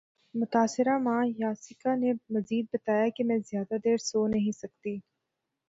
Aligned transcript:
متاثرہ 0.35 0.95
ماں 0.97 1.23
یاسیکا 1.39 1.91
نے 1.95 2.11
مزید 2.33 2.65
بتایا 2.73 3.07
کہ 3.15 3.23
میں 3.23 3.37
زیادہ 3.49 3.75
دیر 3.85 3.97
سو 4.01 4.27
نہیں 4.27 4.51
سکتی 4.57 4.95